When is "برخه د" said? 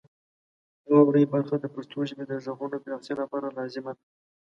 1.33-1.65